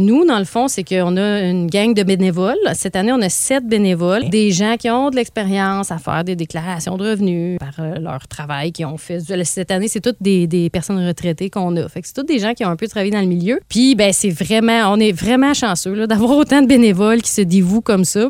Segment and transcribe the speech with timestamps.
[0.00, 2.54] Nous, dans le fond, c'est qu'on a une gang de bénévoles.
[2.74, 6.36] Cette année, on a sept bénévoles, des gens qui ont de l'expérience à faire des
[6.36, 9.18] déclarations de revenus par euh, leur travail qu'ils ont fait.
[9.42, 11.88] Cette année, c'est toutes des, personnes retraitées qu'on a.
[11.88, 13.58] Fait que c'est toutes des gens qui ont un peu travaillé dans le milieu.
[13.68, 17.40] Puis, ben, c'est vraiment, on est vraiment chanceux là, d'avoir autant de bénévoles qui se
[17.40, 18.24] dévouent comme ça.